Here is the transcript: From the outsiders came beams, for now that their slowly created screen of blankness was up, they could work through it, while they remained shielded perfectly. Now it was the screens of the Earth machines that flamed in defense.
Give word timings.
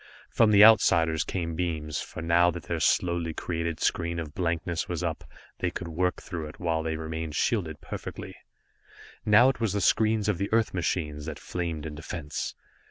From 0.31 0.49
the 0.49 0.63
outsiders 0.65 1.23
came 1.23 1.53
beams, 1.53 2.01
for 2.01 2.23
now 2.23 2.49
that 2.49 2.63
their 2.63 2.79
slowly 2.79 3.35
created 3.35 3.79
screen 3.79 4.17
of 4.17 4.33
blankness 4.33 4.89
was 4.89 5.03
up, 5.03 5.23
they 5.59 5.69
could 5.69 5.89
work 5.89 6.19
through 6.23 6.47
it, 6.47 6.59
while 6.59 6.81
they 6.81 6.95
remained 6.97 7.35
shielded 7.35 7.81
perfectly. 7.81 8.33
Now 9.27 9.47
it 9.49 9.59
was 9.59 9.73
the 9.73 9.79
screens 9.81 10.27
of 10.27 10.39
the 10.39 10.51
Earth 10.51 10.73
machines 10.73 11.27
that 11.27 11.37
flamed 11.37 11.85
in 11.85 11.93
defense. 11.93 12.55